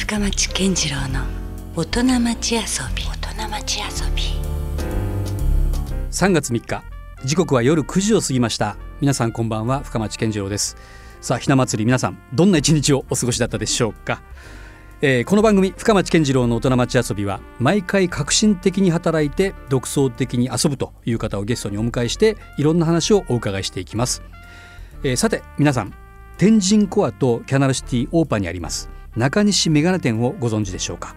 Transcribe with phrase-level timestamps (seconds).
[0.00, 1.20] 深町健次郎の
[1.76, 2.60] 大人町遊
[2.96, 3.04] び。
[3.04, 4.22] 大人町遊び。
[6.10, 6.82] 3月3日。
[7.26, 8.76] 時刻は夜9時を過ぎました。
[9.02, 9.80] 皆さんこんばんは。
[9.80, 10.78] 深町健次郎です。
[11.20, 14.22] さあひな祭り皆さんどんな一日をお過ごしだったでしょうか、
[15.02, 24.22] えーこの番組深町健次郎の大人町遊びは毎回革新的に働いて独創的に遊ぶという方をゲストにお迎えしていろんな話をお伺いしていきます、
[25.04, 25.92] えーさて皆さん
[26.38, 28.99] 天神コアとキャナルシティオーパーにあります。
[29.16, 31.16] 中西メガネ店をご存知でしょうか、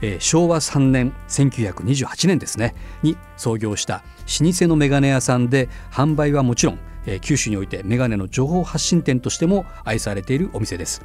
[0.00, 2.74] えー昭和3年1928年ですね。
[3.02, 4.02] に創業した
[4.40, 11.02] 老舗のメガネ屋さんで販売はもちろん、えー九州においてメガネの情報発信店としても愛されているお店です。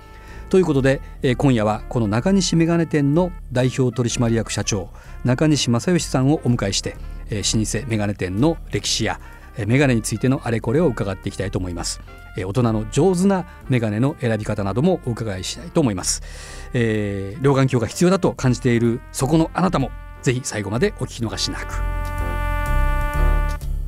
[0.50, 4.90] ということで、えー今夜はこの中西メガネ店の代表取締役社長
[5.24, 6.96] 中西正義さんをお迎えして、
[7.30, 9.20] えー老舗メガネ店の歴史や
[9.66, 12.02] メガネについてのあれこれを伺っていきたいと思います。
[12.38, 16.22] え大人の上手なメガネの選び方などもお伺いしたいと思います。
[16.74, 19.92] えー両眼鏡が必要だと感じているそこのあなたも
[20.22, 21.74] ぜひ最後までお聞き逃しなく。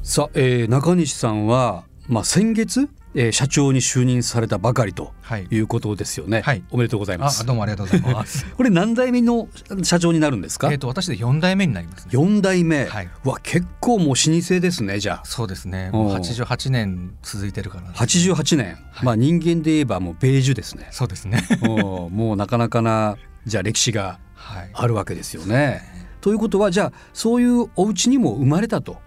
[0.04, 2.90] さあ、えー中西さんは、まあ、先月、
[3.22, 6.40] えー社長に就任されたばかりとはいいうことですよね。
[6.42, 7.46] はいおめでとうございまあす。
[7.46, 8.46] どうもありがとうございます。
[8.56, 9.50] これ何代目の
[9.84, 10.72] 社長になるんですか？
[10.72, 10.78] えっ。
[10.78, 12.12] と私で四代目になります、ね。
[12.14, 15.22] 四代目、はいわ結構もう老舗ですねじゃあ。
[15.26, 15.90] そうですね。
[15.92, 17.90] もう八十八年続いてるから、ね。
[17.96, 21.44] 88年、はいまあ人間で言えばもうベージュですねそうですね。
[21.62, 24.70] もうもうなかなかなじゃあ歴史がはい。
[24.74, 25.82] あるわけですよね。
[26.22, 28.98] ということはじゃあそういうお家にも生まれたと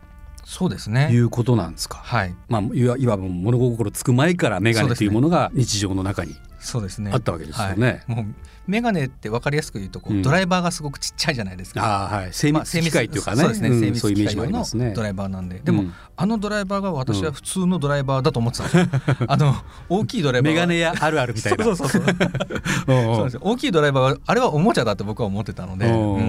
[0.45, 1.09] そうですいね。
[1.13, 1.99] うことなんですか。
[1.99, 2.35] はい。
[2.49, 7.11] まあいわいわば物心つく前からメガネというものが日常の中にそうですね。
[7.13, 8.03] あったわけですよね。
[8.07, 8.27] はい、もう
[8.67, 11.85] メガネって分かりやすく言うとこう、うんドライバーがすごくちっちゃいじゃないですか。
[11.85, 13.69] ああはい精密機械というかね、そうですね。
[13.71, 14.65] ん精密機械用の。
[14.95, 18.87] ドライバーなんで、でも、うんあのドライバーが私は普通のドライバーだと思ってたんですよ。
[19.27, 19.57] あの
[19.89, 21.65] 大きいドライバーはメガネ屋あるあるみたいな。
[21.65, 22.03] そうそうそう
[23.41, 26.23] 大きいドライバーはあれはおもちゃだって僕は思ってたので、おうん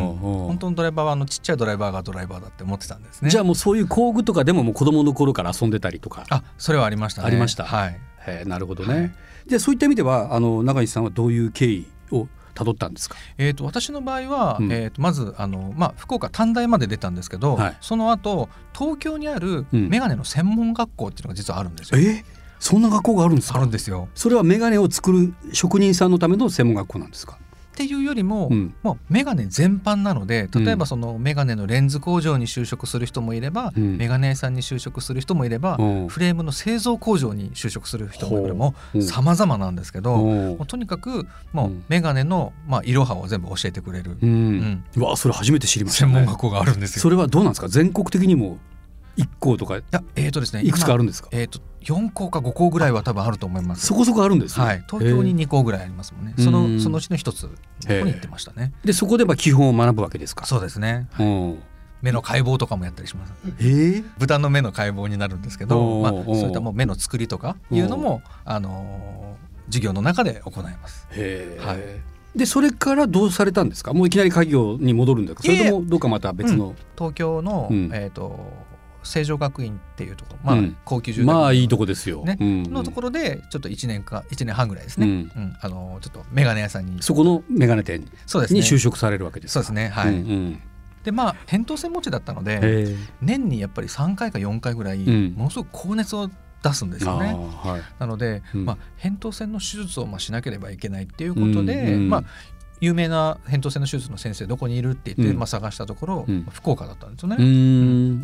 [0.47, 3.30] 本当のドライバーはあのちっちゃいドライバーがドライバーだって思ってたんですね。
[3.30, 6.24] じゃあもうそういう工具とかでももう子供の頃から遊んでたりとか。
[6.30, 7.28] あそれはありましたね。
[7.28, 8.00] ありましたはい。
[8.46, 8.94] なるほどね。
[8.94, 9.12] はい
[9.48, 13.16] でそういった意味ではあの中西さんはどういう経緯をたどったんですか？
[13.38, 22.00] えー、と私の場合は、うんえー、とまずあの、まあ、福岡短大まで出たんですけど、はいその後東京にあるうんメガネの専門学校っていうのが実はあるんですよ。
[22.00, 22.24] え？
[22.59, 24.08] そんな学校があるんですあかるんですよ。
[24.16, 27.38] それはメガネを作る職人さんのための専門学校なんですか？
[27.73, 28.73] っていうよりも、うん。
[28.84, 33.97] もうメガネ全般なので例えうんばそのメガネのレンズ工場に就職する人もいれば、うん。
[33.97, 36.07] メガネ屋さんに就職する人もいれば、うん。
[36.07, 47.01] フレームの製造工場に就職する人もいればも様々なんですけど、とにかくもううんメガネの、まあ、いろはを全部教えてくれる、うん、わそれ初めて知りました、ね、専門学校があるんですよ。
[47.01, 47.67] それはどうなんですか？
[47.67, 48.57] 全国的にも
[49.16, 51.29] 一校とかいやえーとですねいくつかあるんでですか？
[51.31, 53.85] えー、と4校か5校ぐらいは多分あると思います。
[53.85, 56.34] そこそこあるんですね、はい、東京に2校ぐらいありますもんね。
[56.38, 56.75] そうん。
[56.78, 57.56] のそのうちの一つのと
[57.88, 58.74] こに行ってましたね。
[58.84, 60.46] でそこでまあ基本を学ぶわけですか？
[60.46, 61.07] そうですね。
[61.19, 61.24] う。
[61.24, 61.59] ん
[62.01, 63.34] 目の解剖とかもやったりします。
[63.59, 71.07] えー、豚の目の解剖になるんですけど、まあ、そういったもう目の作りとかいうのも、あのー授業の中で行います。
[71.12, 71.80] へえ、はい。
[72.38, 73.94] でそれからどうされたんですか？
[73.94, 77.90] もういきなり家業に戻るんですかそれともどうかまた別の、東京の、うん。
[77.94, 78.38] えっ、と
[79.03, 80.78] 成城学院っていうところ、まあ、うん。
[80.86, 82.64] 高級住宅まあいいとこですよ、ねうん。
[82.64, 85.19] のところでちょっと1年か1年半ぐらいですね、ううん。
[85.22, 87.02] んあのちょっとメガネ屋さんに。
[87.02, 88.59] そこのメガネ店そうですね。
[88.59, 89.63] に就職されるわけですか。
[89.63, 89.90] そうですね。
[89.90, 90.62] はい、うんうん。
[91.03, 95.34] でまあ扁桃腺持ちだったので年にやっぱり3回か4回ぐらい、ん。
[95.34, 96.30] ものすごく高熱を
[96.63, 97.34] 出すんですよね。
[97.34, 97.81] はい。
[98.00, 98.66] なので、うん。
[98.66, 102.09] まあ、扁桃腺の手術をまあしなければいけないっていうことで、うんうん。
[102.09, 102.24] まあ、
[102.83, 105.39] 有名な扁桃腺の手術の先生どこにいるって言って、うん。
[105.39, 106.44] まあ、探したところ、うん。
[106.51, 107.38] 福岡だったんですよね。
[107.39, 107.39] う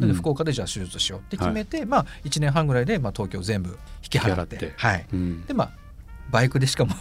[0.05, 3.69] で福岡でじゃあ手術しようって決めて、まあ、1年半ぐらいでまあ東京全部
[4.03, 4.73] 引き払って。
[4.75, 5.45] はい、うん。
[5.45, 5.71] でまあ
[6.29, 6.93] バイクでしかも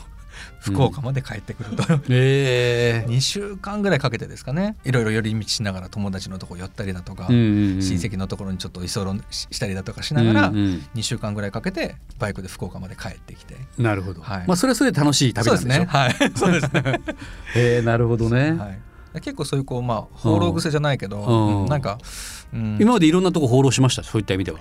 [0.60, 3.10] 福岡まで帰ってくると、ええ。
[3.10, 4.76] 2週間ぐらいかけてですかね。
[4.84, 7.82] いろいろ寄り道しながら友達のとこ寄ったりだとか、うんうんうん。
[7.82, 8.88] 親戚のところにちょっと居候
[9.30, 13.56] ししたりだとかしながら、うんうん2週間ぐらいかけてバイクで福岡まで帰ってきて。
[13.78, 14.44] なるほど、はい。
[14.46, 15.68] まあそれはそれで楽しい旅なんでしょ？
[15.70, 15.86] そうですね。
[15.86, 16.14] はい。
[16.36, 17.00] そうですね。
[17.54, 18.78] へえなるほどね、はい。
[19.20, 21.68] 結構そういうこうまあ放浪癖じゃないけど、うんうん。
[21.68, 21.98] なんか、
[22.52, 24.02] うん、今までいろんなとこ放浪しました？
[24.02, 24.58] そういった意味では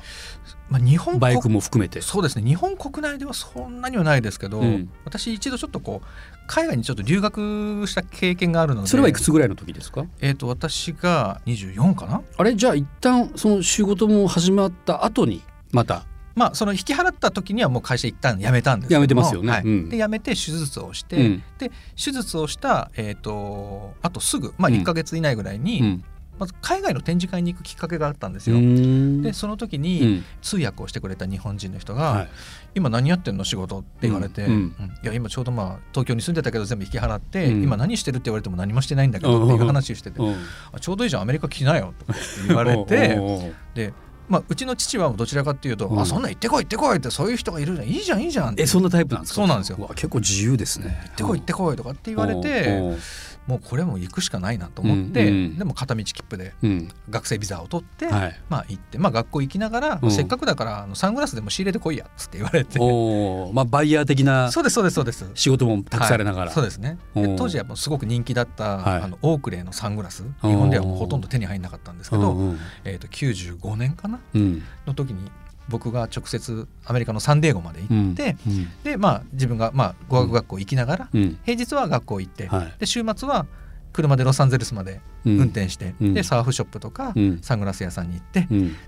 [0.70, 2.02] まあ日本バイク国も含めて。
[2.02, 2.44] そうですね。
[2.46, 4.90] 日本国内ではそんなにはないですけど、うん。
[5.06, 6.08] 私一度ちょっとこう
[6.48, 10.06] 海外にちょっと留学した経験があるので、それはいくつぐらいの時ですか？
[10.20, 12.22] えっ、と私が24かな。
[12.38, 12.56] あれ？
[12.56, 15.42] じゃあ一旦その仕事も始まった後に
[15.72, 16.06] また？
[16.36, 19.08] まあその引き払った時にはもう会社一旦辞めたんですけども。
[19.08, 19.52] 辞めてますよね。
[19.52, 19.64] はい。
[19.64, 19.90] うん。
[19.90, 21.44] で辞めて手術をして、うん。
[21.58, 24.76] で手術をしたえっ、とあとすぐまあうん。
[24.76, 26.04] 1か月以内ぐらいに、うん
[26.40, 28.58] まず海外の展示会に行くきっかけがあったんですよ。
[28.58, 29.22] うん。
[29.22, 30.24] でその時うにん。
[30.42, 32.30] 通訳をしてくれた日本人の人が「はい。
[32.76, 34.52] 今何やってんの仕事?」って言われて「うん。
[34.52, 34.58] うん。
[34.58, 34.62] うん。
[34.62, 34.72] い
[35.04, 37.64] や今ちょうどまあ東京に住んでたけど全部引き払って、うん。
[37.64, 40.36] 今何してるって言われても何もしてないんだけど」っていう話をしててうん
[40.74, 43.94] 「あちょうどいいじゃんアメリカ来なよ」とかって言われて で、
[44.30, 46.00] まあ、うちの父はどちらかっていうと「うん。
[46.00, 48.64] あそんなん行ってこい行ってこい」ってそういう人がいるじゃんいいじゃんいいじゃんって。
[48.64, 49.36] えそんなタイプなんですか？
[49.38, 49.78] そうなんですよ。
[49.80, 51.00] わ結構自由ですね。
[51.06, 52.98] 行ってこい行ってこいとかって言われて
[53.48, 55.58] もうこれも行くしかないなと思って、うんうん。
[55.58, 56.90] でも片道切符でうん。
[57.10, 58.40] 学生ビザを取って、はい。
[58.50, 60.12] まあ行って、まあ、学校行きながら、うん。
[60.12, 62.78] せっかくだからあのサングラスでも仕入れてこいやっつって言われて。
[62.80, 63.54] おー。
[63.54, 65.26] まあバイヤー的なそうですそうですそうです。
[65.36, 66.54] 仕事も託されながら、はい。
[66.54, 66.98] そうですね。
[67.38, 69.02] 当時はすごく人気だった、はい。
[69.04, 70.24] あのオークレーのサングラス。
[70.42, 72.60] 日本ではほとんど手に入んなかったんですけど、うんうん。
[72.84, 74.20] えー、と95年かな？
[74.34, 74.64] うん。
[74.86, 75.32] の時に
[75.70, 81.40] 僕が直接アメリカのサンディエゴまで行って、うんでまあ自分がまあ語学学校行きながら、うん。
[81.44, 82.74] 平日は学校行って、はい。
[82.80, 83.46] で週末は
[83.94, 85.38] 車でロサンゼルスまでうん。
[85.38, 86.14] 運転して、うん。
[86.14, 87.40] でサーフショップとか、うん。
[87.42, 88.48] サングラス屋さんに行って、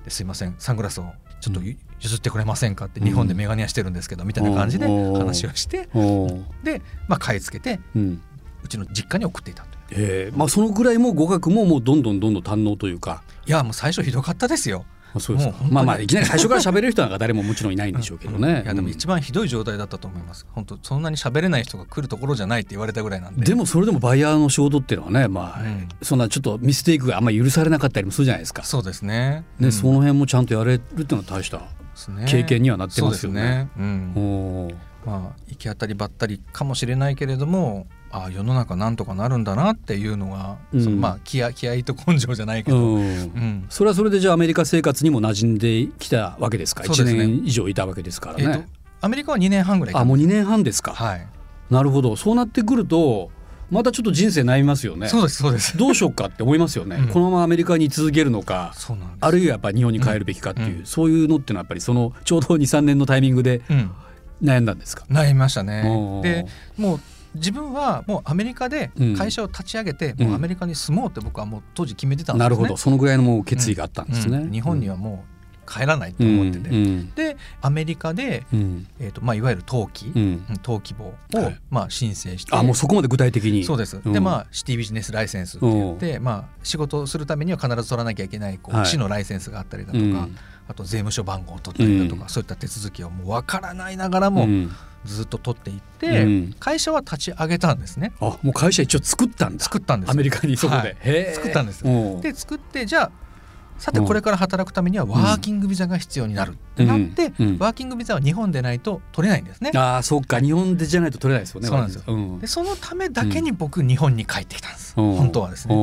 [0.10, 1.06] すいませんサングラスを
[1.42, 1.78] ちょっとうん。
[2.00, 5.90] 譲ってくれませんかってうん日本でメガネ屋してるんですけどみたいな感じで話をして
[6.64, 8.22] で、まあ、買い付けてうん。
[8.64, 9.78] うちの実家に送っていたという。
[9.92, 10.38] えー。
[10.38, 13.24] まあそのぐらいもう語学ももうどんどんどんどん堪能というか。
[13.46, 14.86] いやもう最初ひどかったですよ。
[15.14, 20.46] あそうですまあまあいきなり最初から喋れる人なんか誰ももちろんいないんでしょうけどね、いやでも一番ひどい状態だったと思います。
[20.52, 23.46] 本当そんなに喋れない人が来るところじゃないって言われたぐらいなんで。
[23.46, 28.64] でもそれでもバイヤーの仕事っていうのはねまあ、うんそんなちょっとミステイクがあんまり許されなかったりもするじゃないですか。
[28.64, 29.46] そうですね。
[29.60, 31.62] ね、うんその辺もちゃんとやれるっていうのは大した。
[32.28, 33.70] 経験にはなってますよねそうですね。
[33.78, 34.14] うん。
[34.16, 37.88] おーまあ行き当たりばったりかもしれないけれども。
[38.12, 40.84] ああ世の中なんとかなるんだなっていうのが、うん。
[40.84, 43.02] そのまあ気合気合と根性じゃないけど、うん。
[43.02, 43.66] うん。
[43.70, 47.14] それはそれでじゃあアメリカ生活にも馴染んできたわけですか？1ですね。
[47.14, 48.58] 年以上いたわけですからね。
[48.58, 48.64] と
[49.02, 51.28] アメリカは2年半ぐらいあもう2年半ですか、はい、
[51.70, 52.16] なるほど。
[52.16, 53.32] そうなってくると
[53.70, 55.08] またちょっと人生悩みますよね。
[55.08, 55.78] そうですそうです。
[55.78, 57.08] どうしようかって思いますよね、うん。
[57.10, 59.18] このままアメリカに居続けるのかそうなんです。
[59.22, 60.86] あるいはやっぱり日本に帰るべきかっていう、うん。
[60.86, 63.92] そういうのっていうのはやっぱりそのちょうど23年のタイミングでうん。
[64.42, 66.22] 悩んだんですか、悩みましたおねー。
[66.22, 66.46] で
[66.78, 67.00] もう
[67.36, 69.16] 自分はもうアメリカでうん。
[69.16, 70.28] 会社を立ち上げて、うん。
[70.28, 72.46] もうアメリカに住もうって僕はもう当時決めてたんですね。
[72.46, 72.78] なるほど。
[72.78, 74.52] そのぐらいのもう決意があったんですね、うん。
[74.52, 77.12] 日本にはもう帰らないとうん思ってて、うん。
[77.14, 78.88] でアメリカで、うん。
[79.00, 80.22] えーとまあ、いわゆる登記、うん。
[80.22, 81.60] うん登記簿を、はい。
[81.70, 82.56] まあ、申請して。
[82.56, 83.64] あもうそこまで具体的に。
[83.64, 84.12] そうです、うん。
[84.12, 88.86] でまあシティビジネスライセンスって言って、まあ、仕事をするためには必ず取らなきゃいけないこう、はい。
[88.88, 90.38] 市のライセンスがあったりだとか、うん。
[90.68, 92.30] あと税務署番号を取ったりだとか、うん。
[92.30, 94.72] そういった手続きをもう分からないながらもうん
[95.06, 96.56] ずっと取っていって、うん。
[96.60, 98.12] 会社は立ち上げたんですね。
[98.20, 99.64] あもう会社一応作ったんだ。
[99.64, 101.36] 作ったんですアメリカにそこで、はい。
[101.36, 103.12] 作ったんですで作ってじゃあ
[103.78, 107.48] さてこれから働くためにはワーキングビザが必要になるってなって、うん。
[107.48, 107.58] うん。
[107.60, 109.72] ワーキングビザは日本でないと取れないんですね。
[109.74, 112.04] ああそうか日本でじゃないと取れないですよねそうなんですよ。
[112.08, 112.40] うん。
[112.40, 115.16] でそのためだけに僕日本に帰ってきたんです、うん。
[115.16, 115.76] 本当はですね。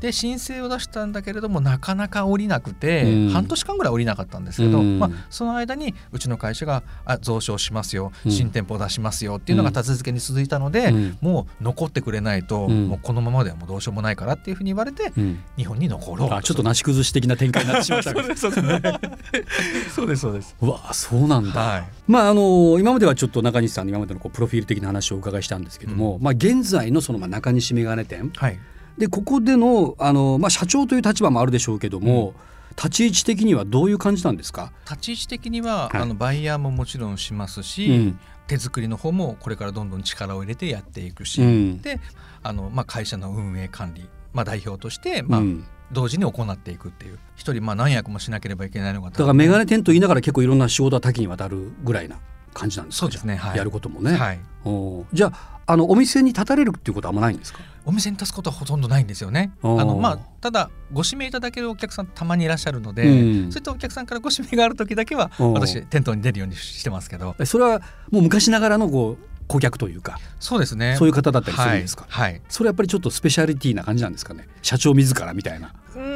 [0.00, 3.30] で申請を出したんだけれどもなかなか降りなくて、うん。
[3.30, 4.98] 半年間ぐらい降りなかったんですけど、うん。
[4.98, 8.32] まあ、その間にうちの会社があ増床しますようん。
[8.32, 11.18] 新店舗出しますよっていうのが立て付けに続いたので、うん。
[11.20, 12.88] もう残ってくれないと、うん。
[12.88, 15.42] もうこのままではもうどうしようもないからっていうふうに言われてうん。
[15.56, 18.12] 日本に残ろうあちょっとなし崩し的な展開になってしまった。
[18.12, 19.94] そうですそうです。
[19.94, 20.56] そうです そうです。
[20.60, 21.84] うわそうなんだ、はい。
[22.06, 28.58] まああの今まではちょっと中西さんの今までのこうプロフィール的な話をお伺いしたんですけども、まあ現在のそのまあ中西メガネ店はい
[28.98, 32.34] でここでのあのまあ社長という立場もあるでしょうけども、
[32.76, 34.72] 立ち位置的にはどういう感じなんですか？
[34.84, 36.02] 立ち位置的には、はい。
[36.02, 38.20] あのバイヤーももちろんしますし、うん。
[38.46, 41.82] 手作りの方もこれからどんどん力を入れてやっていくし、うん。
[41.82, 42.00] で
[42.42, 47.18] あの、まあ、会社の運営管理、まあ、代表として、まあうん同時に行っていくっていう。
[47.34, 52.18] 一人まあ何役もしなければいけないのがだからメガネ店と言いながら結構いろんな仕事は多岐にわたるぐらいな
[52.54, 53.56] 感じなんですかそうですねはい。
[53.56, 55.04] やることもね、はい、おー。
[55.12, 57.60] じゃああのお店に立たれるっていうことはあんまないんですか？
[57.84, 59.52] お店に立つことはほとんどないんですよね。
[59.62, 63.52] あのまあ、ただご指名いただけるお客さんたまにいらっしゃるので、うん。
[63.52, 67.34] そういったお客さんからご指名がある時だけは私店頭に出るようにしてますけど。
[67.38, 70.94] えそれはもう昔ながらのこう顧客というかそうですね。
[70.96, 72.42] そういう方だったりするんですか、はい、はい。
[72.48, 74.46] それやっぱりちょっとスペシャリティな感じなんですかね？
[74.62, 75.72] 社長自らみたいな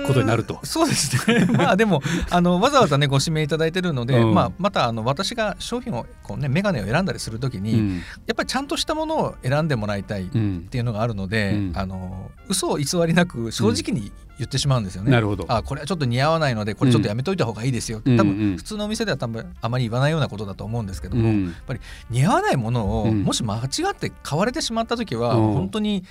[0.07, 0.61] ことになると。
[0.65, 1.47] そうですね。
[1.51, 4.35] まあでもあのわざわざねご指名いただいてるので、うん。
[4.35, 7.97] まあ、またあの私が商品をこうねメガネを選んだりするときに、うん。
[7.97, 11.73] やっぱりちゃんとしたものを選んでもらいたいっうんていうのがあるので、うん。
[11.75, 14.13] あの嘘を偽りなく正直に
[14.43, 15.11] 言ってしまうんですよね。
[15.11, 15.45] なるほど。
[15.49, 18.17] あこれはちょっと似合わないのでこれちょっとやめといた方がいいですよ、うん。
[18.17, 18.37] 多うんうん。
[18.37, 21.47] 分普通のお店では多分あまり言わないようなことだと思うんですけども、うん。
[21.47, 21.81] やっぱり
[22.11, 23.23] 似合わないものを、うん。
[23.23, 23.61] もし間違
[23.93, 25.53] って買われてしまった時は、うん。
[25.53, 26.05] 本当に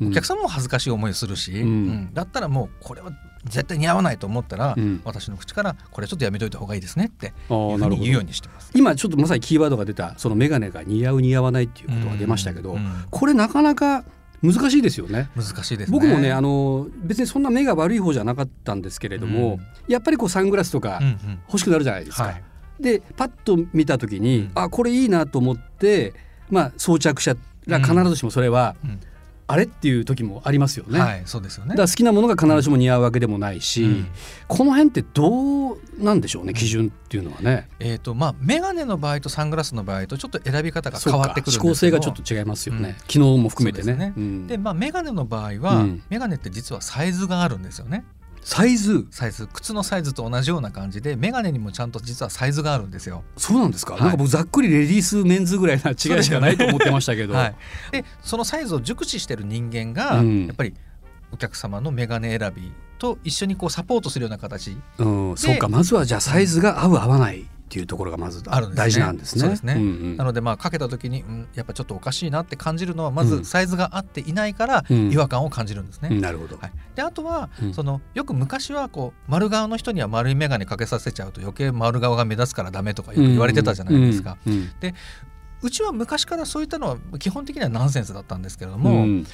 [0.00, 1.68] お客さんも恥ずかしい思いをするし、うん。
[1.68, 2.14] うん。
[2.14, 3.10] だったらもうこれは
[3.44, 5.00] 絶対似合わないと思ったら、うん。
[5.04, 8.70] 私の口からこれちょっとやめといた方がいいですねって言うようにしてます。
[8.74, 12.78] 今ちょっとまさにキーワードが出たそのメガネが似合う似合わないっていうことが出ましたけど、うん。
[12.78, 12.92] うん。
[13.10, 14.04] これなかなか
[14.42, 15.30] 難しいですよね。
[15.36, 15.98] 難しいですね。
[15.98, 19.92] 僕もねあの別にそんな目が悪い方じゃなかったんですけれども、うん。
[19.92, 21.40] やっぱりこうサングラスとかうんうん。
[21.46, 22.24] 欲しくなるじゃないですか。
[22.24, 22.42] はい。
[22.80, 24.50] でパッと見た時に、うん。
[24.54, 26.14] あこれいいなと思って、
[26.50, 29.00] まあ、装着したら必ずしもそれは、うん
[29.46, 30.98] あれっていう時もありますよね。
[30.98, 31.70] はいそうですよね。
[31.70, 34.06] だから好きなものが必ずしも似合うわけでもないし、うん。
[34.48, 37.68] この辺ってどうなんでしょうね基準っていうのはね。
[37.80, 41.64] えーとまあ、眼鏡の場合とサングラスの場合とちょっと選び方が変わってくるんですけど。
[41.64, 43.06] 指向性がちょっと違いますよね、うん。
[43.06, 43.84] 機能も含めてね。
[43.84, 44.12] ですね。
[44.16, 44.46] うん。
[44.46, 46.02] で、まあ、眼鏡の場合は、うん。
[46.08, 48.04] 眼鏡って実はサイズがあるんですよね
[48.42, 53.22] サイズサイズ靴のサイズと同じような感じで眼鏡にもちゃんと実はサイズがあるんですよ。
[53.36, 54.02] そうなんですか、はい。
[54.02, 57.54] なんか僕ざっくりレディースメンズぐらいな違いしかないと思ってましたけど、はい、
[57.92, 60.46] でそのサイズを熟知してる人間が、うん。
[60.46, 60.74] やっぱり
[61.32, 64.76] お客様の眼鏡選びと一緒にこうサポートするような形。
[64.98, 65.68] うん、そうか。
[65.68, 69.40] まずはじゃあサイズが合う合わないっていうところがまず大事なんですね。
[69.40, 69.74] そうですね。
[69.74, 70.16] んうん。
[70.18, 73.28] なのでまあかけた時に、うん、やっぱちょっとおかしいなって感じるのはまうん。
[73.28, 75.10] ずサイズが合っていないからうん。
[75.10, 76.10] 違和感を感じるんですね。
[76.12, 76.58] うんなるほど。
[76.58, 77.72] はい、であとは、うん。
[77.72, 84.36] そのよく昔はこう丸顔の人には丸い眼鏡かけさせちゃうと余計丸顔が目立つからダメとかよく言われてたじゃないですか。
[84.46, 84.52] うん。
[84.52, 84.70] うん。
[85.62, 89.26] うちは昔からそういったのは基本的にはナンセンスだったんですけれどうんも、うん。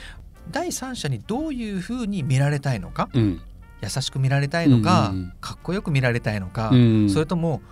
[0.52, 3.40] 第三者にどういうふうに見られたいのかうん。
[3.82, 5.32] 優しく見られたいのか、うんうんうん。
[5.40, 7.10] かっこよく見られたいのか、うん。
[7.10, 7.62] それとも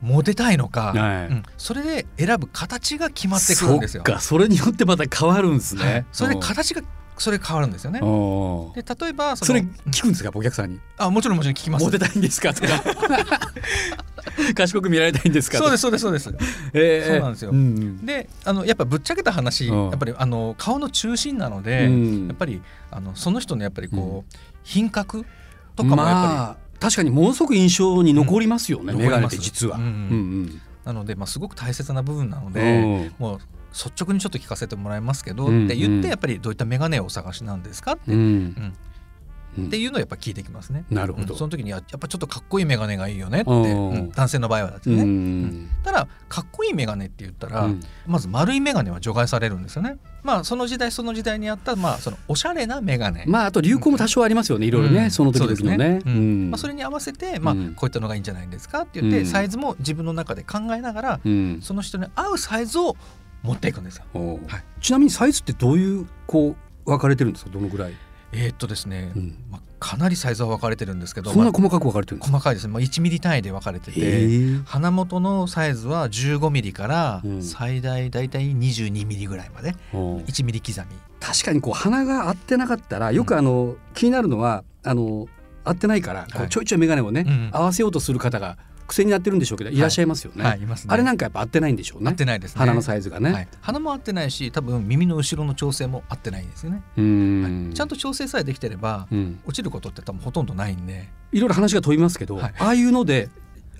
[0.00, 1.26] モテたいのか、はい。
[1.26, 1.42] うん。
[1.56, 4.04] それで選ぶ形が決まってくるんですよ。
[4.06, 5.86] そそれによってまた変わるんですはい。
[5.86, 6.06] ね。
[6.12, 6.82] それで形が
[7.18, 8.00] それ変わるんですよね。
[8.00, 10.80] で例えばそれ聞くんですかお客さんに？
[10.96, 11.84] あもちろんもちろん聞きます。
[11.84, 12.82] モテたいんですかとか。
[14.54, 16.30] 賢く見られたいんですかそうですそうですそうです。
[16.74, 17.52] えーそうなんですよ。
[17.52, 18.06] んうん。
[18.06, 19.90] であのやっぱぶっちゃけた話、うん。
[19.90, 22.26] やっぱりあの顔の中心なので、うん。
[22.28, 25.24] やっぱりあのその人のやっぱりこう、品格
[25.74, 29.00] とかもやっぱり、まあ確かにものすごく印象に残りますよね、うん。
[29.00, 29.78] メガネって実は。
[29.78, 29.90] うんうん。
[29.90, 29.92] う
[30.44, 33.14] んなので、まあ、すごく大切な部分なのうんで、うん。
[33.18, 33.38] もう
[33.74, 38.74] 率直にちょっと聞かせてもらいますけど、うんって言っうんてやっぱりどういった眼鏡をお探しなんですかって,、うん
[39.66, 40.84] っていうのをやっぱ聞いてきますね。
[40.90, 41.34] なるほど。
[41.34, 41.38] うん。
[41.38, 43.50] その時にややっぱちょっとかっこいい眼鏡がいいよねって、
[44.14, 45.04] 男性の場合はですうね。
[45.04, 45.68] ん。
[45.82, 47.80] ただかっこいい眼鏡って言ったら、うん。
[48.06, 49.98] まず丸い眼鏡は除外されるんですよね。
[50.22, 53.26] まあその時代その時代にあったまあそのおしゃれな眼鏡。
[53.26, 54.66] まああと流行も多少ありますよね。
[54.66, 55.10] いろいろね、うん。
[55.10, 56.00] その時々のね。
[56.50, 57.74] まあ、それに合わせて、まあうん。
[57.74, 59.26] こういったのがいいんじゃないですかって言って、うん。
[59.26, 61.60] サイズも自分の中で考えながら、うん。
[61.62, 62.96] その人に合うサイズを
[63.42, 64.04] 持っていくんですよ。
[64.48, 64.64] はい。
[64.80, 67.50] ちなみにサイズってどういうこう分かれてるんですか？
[67.52, 67.92] どのぐらい、
[68.32, 69.36] えーっとですね、うん。
[69.50, 72.38] まあ、かなりサイズは分かれてるんですけど、まそんな細かく分かれてるんあですか？
[72.38, 72.66] 細かいです。
[72.66, 74.60] ね、まあ、1ミリ単位で分かれてへてえ。
[74.66, 77.42] 鼻元のサイズは15ミリからうん。
[77.42, 80.18] 最大だいたい22ミリぐらいまでおう。
[80.20, 80.86] 1ミリ刻み。
[81.20, 85.26] 確かにこう鼻が合ってなかったらよくあの、気になるのはあの
[85.64, 87.50] 合ってないからちょいちょい眼鏡をね、うん。
[87.52, 88.56] 合わせようとする方が
[88.88, 90.42] 癖になってるんでしょうけどいらっしゃいますよね。
[90.42, 90.92] はい、いますね。
[90.92, 92.08] あれなんかやっぱ合ってないんでしょうね。
[92.08, 92.58] 合ってないですね。
[92.58, 93.32] 鼻のサイズがね。
[93.32, 103.28] はい、鼻も合ってないし多分耳の後ろの調整も合ってないんですよね、うーんはいちゃんと調整さえできてれば、うん、落ちることって多分ほとんどないんでいろいろ話が飛びますけど、はいああいうので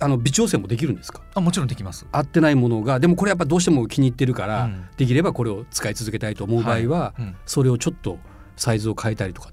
[0.01, 1.21] あの微調整もできるんですか？
[1.33, 2.05] あもちろんできます。
[2.11, 8.17] 合ってないものがでもこれやっぱどうしても気に入ってるから、うんできればこれを使い続けたいと思う場合は、うんそれをちょっと
[8.55, 9.51] サイズを変えたりとか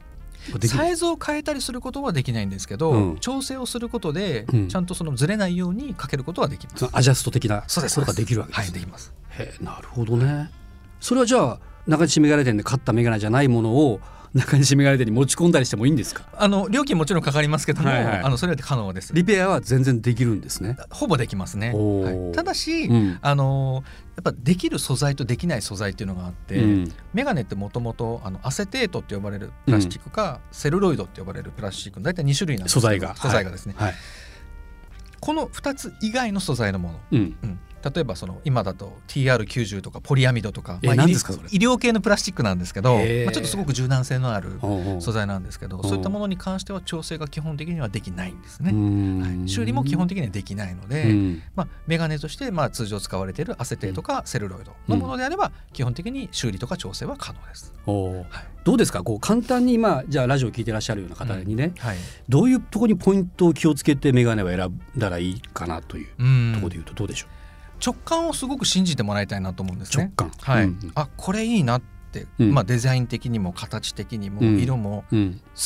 [0.66, 3.18] サイズを変えたりすることはできないんですけど、うん。
[3.18, 4.68] 調整をすることで、うん。
[4.68, 6.88] ちゃんとそのずれないようにかけることはできます。
[6.92, 9.12] アジャスト的なことができるわけです、はいできます。
[9.30, 10.50] へえなるほどね。
[11.00, 14.00] それはじゃあ中西メガネ店で買ったメガネじゃないものを
[14.36, 16.24] 中西メガネ店に持ち込んだりしてもいいんですか？
[16.36, 18.18] あの料金もちろんかかりますけども、はいはい。
[18.20, 19.12] あのそれは可能です。
[19.14, 20.76] リペアは全然できるんですね。
[20.90, 21.72] ほぼできますね。
[21.72, 22.32] はい。
[22.34, 23.18] ただし、うん。
[23.20, 23.82] あの
[24.16, 26.92] やっぱできる素材とできない素材っていうのがあって、うん。
[27.12, 33.16] メガネってもともとあのアセテートって呼ばれるプラスチックか、セルロイドって呼ばれるプラスチックの大体2種類なんです素材が。
[33.16, 33.94] 素材がですね、はい。
[35.18, 37.36] この2つ以外の素材のもの、うん。
[37.42, 41.48] うん、例えばその今だと TR90 とかポリアミドとか、えまあ医何ですかそれ？
[41.52, 44.58] 医療系のプラスチックなんですけど、まあ、ちょっとすごく柔軟性のある
[45.00, 48.72] 素材なんですけど、んそういったものに関しては調整が基本的にはできないんですね。
[48.72, 51.42] はい、修理も基本的にはできないので、うん。
[51.54, 57.72] まあ、メガネとしてまあ通常使われているアセテーとかセルロイドのものであれば基本的に修理とか調整は可能です。
[57.86, 58.26] はい。
[58.64, 59.04] どうですか？
[59.04, 61.96] こう簡単に今じゃあラジオを聞いてらっしゃるような方にね、はい、
[62.28, 66.52] どういうところにポイントを気をつけてメガネを選んだらいいかなといううん。
[66.54, 67.26] ところで言うとどうでしょ
[67.84, 70.12] 直感をすごく信じてもらいたいなと思うんですね。
[70.16, 70.32] 直感。
[70.40, 70.64] はい。
[70.64, 70.70] うん。
[70.70, 72.52] うんあこれいいなって、うん。
[72.52, 74.58] まあ、デザイン的にも形的にもうん。
[74.58, 75.16] 色も好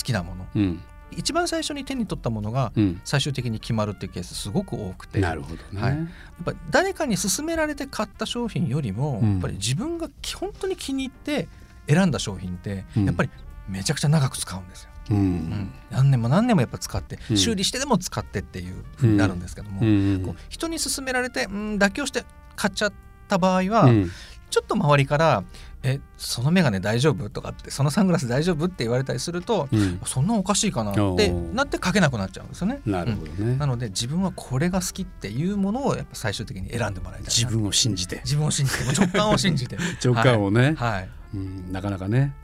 [0.02, 0.80] きなもの、うん。
[1.12, 5.20] 一番最初に手に取ったものがうん、最終的に決まるっていうケースすごく多くて。
[5.20, 5.96] なるほどね、はい。
[5.96, 6.06] やっ
[6.44, 9.32] ぱり誰かに勧められて買った商品よりも、うん。
[9.32, 11.48] やっぱり自分が本当に気に入って
[11.88, 13.04] 選んだ商品って、うん。
[13.06, 13.30] やっぱり
[13.68, 14.89] めちゃくちゃ長く使うんですよ。
[15.10, 15.16] うん。
[15.16, 15.72] うん。
[15.90, 17.36] 何年も何年もやっぱ使って、うん。
[17.36, 22.24] 修理してでも使ってっていうふうになるんですけども、うんこう人に勧められて、うん、妥協して
[22.56, 22.92] 買っちゃっ
[23.28, 24.10] た場合は、うん。
[24.50, 25.44] ちょっと周りから
[25.82, 30.00] えその眼鏡大丈夫とかってそのサングラス大丈夫って言われたりすると、うん。
[30.04, 32.80] そんなおかしいかなってなってかけなくなっちゃうんですよね。
[32.84, 33.58] なるほどね、うん。
[33.58, 37.28] なので自分はこれが好きっていうものをやっぱ最終的に選んでもらいたいな。
[37.30, 38.16] 自分を信じて。
[38.24, 39.78] 自分を信じて直感を信じて。
[40.04, 41.08] 直感をね、はい、はい。
[41.34, 42.34] うん、なかなかね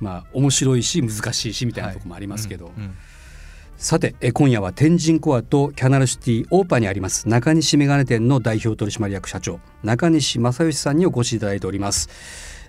[0.00, 2.94] まあ面白いし難しいしみたいなところもありますけど、うんうん。
[3.76, 7.28] さてえ今夜は天神コアとキャナルシティオーパーにあります。
[7.28, 12.08] 中西メガネ店の代表取締役社長中西正義さんにお越しいただいております。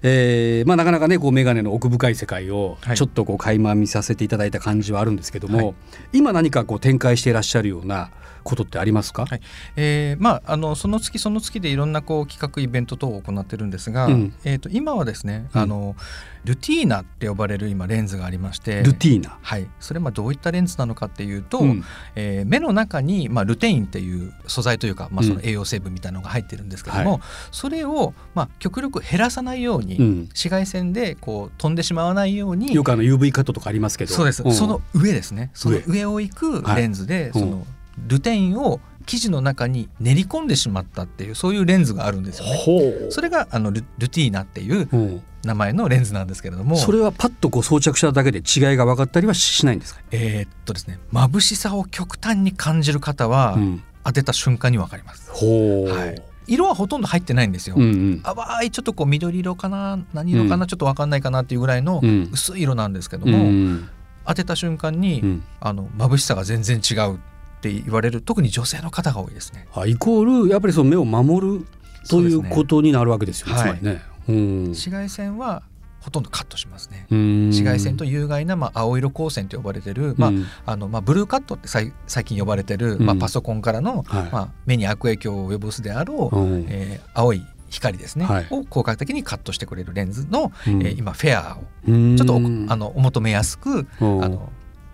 [0.04, 2.98] えーまあ、なかなかねこうメガネの奥深い世界をはい。
[2.98, 5.76] ちょっとこう垣間見させていただいた感じはあるんですけども、はい。
[6.14, 8.12] 今何かこう展開していらっしゃるような
[8.44, 9.42] ことってありますか、はい。
[9.76, 14.34] えーまあ、あのその月その月でいろんなこう企画イベント等を行ってるんですが、うん。
[14.44, 15.62] えー、と今はですね、うん。
[15.62, 15.96] あの
[16.44, 21.84] ルティーナって呼ばれる今レンズがありましてルティーナ、はい、それはまあどういったレンズなのかっていうと、うん。
[22.16, 25.46] えー目の中に、まあ、ルテインっていう素材というか、まあ、そのうん。
[25.46, 27.20] 栄養成分みたいなのが入ってるんですけども、は
[27.52, 30.18] それを、まあ、極力減らさないように、うん。
[30.30, 34.14] 紫外線でこう飛んでしまわないようによくあの UV カットとかありますけど。
[34.14, 34.52] そうです、ん。
[34.54, 35.52] その上ですね。
[35.54, 37.66] その上上を行くはいレンズで、うんその
[38.08, 43.12] ルテインを生地の中に練り込んでしまったっていうそういうレンズがあるんですよね。
[43.12, 45.24] それがあのルルティーナっていううん。
[45.44, 46.78] 名前のレンズなんですけれども。
[46.78, 51.00] それはパッとこう装着しただけで違いが分かったりはしないんですか、えーっとですね。
[51.12, 55.32] 眩しさを極端に感じる方は、うん、当てた瞬間に分かります。
[55.32, 57.76] はい色はほとんど入ってないんですよ。
[57.78, 58.22] うんうん。
[58.22, 60.68] 淡いちょっとこう緑色かな何色かな、うん。
[60.68, 62.30] ちょっと分かんないかなっていうぐらいのうん。
[62.32, 63.90] 薄い色なんですけどうも、ん。
[64.28, 65.44] 当てた瞬間に、うん。
[65.60, 67.18] あの眩しさが全然違うっ
[67.62, 69.68] て言われる特に女性の方が多いですね。
[69.74, 71.66] あイコールやっぱりその目を守る
[72.10, 73.64] といそうことになるわけですよねはい。
[73.64, 74.02] つまりね。
[74.30, 74.64] うん。
[74.70, 75.64] 紫外線は
[76.02, 77.06] ほとんどカットしますね。
[77.10, 80.32] 紫紫外線と有害な、まあ、青色光線と呼ばれてる、まあ
[80.66, 84.24] あのまあ、ブルーカットってさい最近呼ばれてる、まあ、うんパソコンからの、はい。
[84.32, 86.66] まあ、目に悪影響を及ぼすであろう、うん。
[86.68, 88.48] えー青い光ですね、はい。
[88.50, 90.82] を効果的にカットしてくれるレンズの、うん。
[90.86, 92.18] えー今フェアをうん。
[92.18, 94.24] ちょっとおあのお求めやすく、うん。
[94.24, 94.52] あの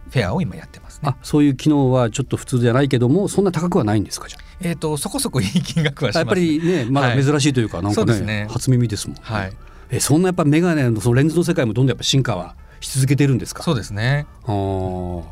[0.10, 1.10] フェアを今やってますね。
[1.10, 8.48] あそういう機能はちょっと普通じゃないけどもそんな高くはないんですかじゃえっ、とそこそこいい金額はします、あやっぱりねまだ珍しいというか、なんかねね。
[8.50, 9.54] 初耳ですもん、はい、
[9.89, 13.63] えそんなやっぱメガネのそのレンズの世界もどんどんやっぱ進化はし続けてるんですか？
[13.63, 14.27] そうですね。
[14.44, 15.23] あー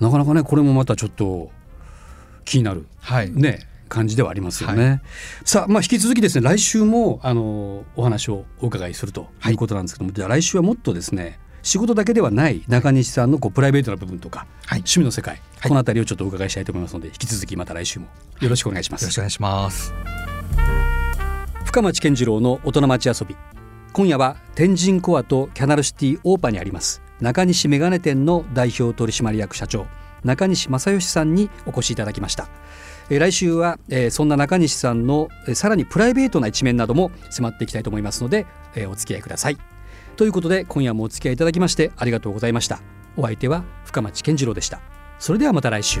[0.00, 1.50] なかなかねこれもまたちょっと
[2.44, 3.30] 気になるはい。
[3.30, 5.02] ね感じではありますよね。
[5.44, 14.78] さあまあ引き続きですね来週もあのお話をお伺いするということなんですけども、じゃあ来週はもっとですね仕事だけではない中西さんのこうプライベートな部分とか、はい。
[14.78, 18.06] よ趣味の世界、はいこのあたりをちょっとお伺いしたいと思いますので引き続きまた来週も
[18.40, 19.06] よろしくお願いします。
[19.06, 19.92] ろしくお願いします。
[21.64, 23.36] 深町健次郎の大人町遊び
[23.92, 27.02] 今夜は天神コアとキャナルシティオーパにあります。
[27.20, 29.86] 中西メガネ店の代表取締役社長
[30.24, 32.48] 中西正義さんにお越しいただきました。
[33.08, 33.78] 来週は、
[34.10, 38.46] そんな中西さんの、さらにプライベートな一面なども迫っていきたいと思いますので、
[38.88, 39.58] お付き合いください。
[40.16, 42.80] ということで今夜もお付き合いいただきましてありがとうございました。
[43.16, 44.80] お相手は深町健次郎でした。
[45.18, 46.00] それではまた来週。